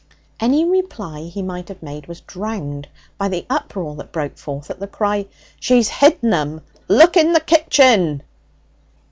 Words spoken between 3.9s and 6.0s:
that broke forth at the cry, 'She's